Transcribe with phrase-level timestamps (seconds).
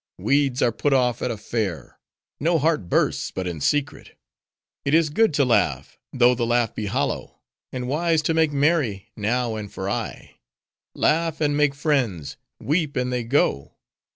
[0.17, 1.99] Weeds are put off at a fair;
[2.39, 4.17] no heart bursts but in secret;
[4.83, 7.37] it is good to laugh, though the laugh be hollow;
[7.71, 10.39] and wise to make merry, now and for aye.
[10.95, 13.75] Laugh, and make friends: weep, and they go.